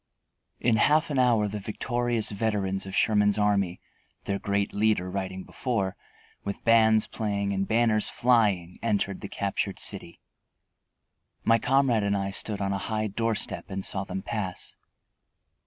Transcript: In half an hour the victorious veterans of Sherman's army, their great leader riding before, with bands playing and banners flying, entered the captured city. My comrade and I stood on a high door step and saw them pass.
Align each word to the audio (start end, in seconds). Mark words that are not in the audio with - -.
In 0.59 0.77
half 0.77 1.11
an 1.11 1.19
hour 1.19 1.47
the 1.47 1.59
victorious 1.59 2.31
veterans 2.31 2.87
of 2.87 2.95
Sherman's 2.95 3.37
army, 3.37 3.79
their 4.23 4.39
great 4.39 4.73
leader 4.73 5.11
riding 5.11 5.43
before, 5.43 5.95
with 6.43 6.63
bands 6.63 7.05
playing 7.05 7.53
and 7.53 7.67
banners 7.67 8.09
flying, 8.09 8.79
entered 8.81 9.21
the 9.21 9.29
captured 9.29 9.77
city. 9.79 10.19
My 11.43 11.59
comrade 11.59 12.01
and 12.03 12.17
I 12.17 12.31
stood 12.31 12.61
on 12.61 12.73
a 12.73 12.79
high 12.79 13.05
door 13.09 13.35
step 13.35 13.69
and 13.69 13.85
saw 13.85 14.03
them 14.03 14.23
pass. 14.23 14.75